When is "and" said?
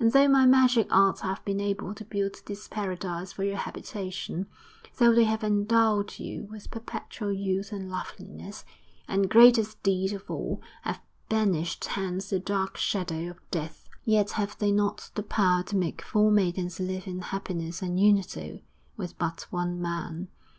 0.00-0.12, 7.70-7.90, 9.06-9.28, 17.82-18.00